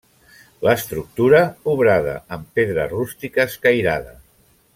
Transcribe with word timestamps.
L'estructura 0.67 1.41
obrada 1.73 2.15
en 2.39 2.47
pedra 2.57 2.87
rústica 2.95 3.47
escairada. 3.53 4.19